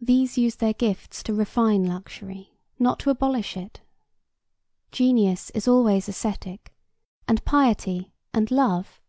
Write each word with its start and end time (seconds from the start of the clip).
These 0.00 0.38
use 0.38 0.54
their 0.54 0.72
gifts 0.72 1.20
to 1.24 1.34
refine 1.34 1.82
luxury, 1.84 2.60
not 2.78 3.00
to 3.00 3.10
abolish 3.10 3.56
it. 3.56 3.80
Genius 4.92 5.50
is 5.50 5.66
always 5.66 6.08
ascetic, 6.08 6.72
and 7.26 7.44
piety, 7.44 8.12
and 8.32 8.52
love. 8.52 9.00